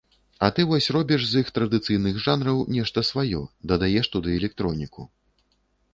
[0.45, 3.41] А ты вось робіш з іх традыцыйных жанраў нешта сваё,
[3.73, 5.01] дадаеш туды электроніку.